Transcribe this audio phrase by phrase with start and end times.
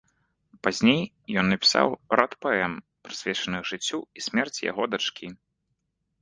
[0.67, 1.03] Пазней
[1.41, 1.87] ён напісаў
[2.19, 2.73] рад паэм,
[3.09, 5.27] прысвечаных жыццю і смерці яго дачкі.